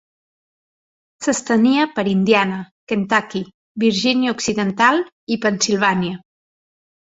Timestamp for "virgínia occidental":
3.87-5.07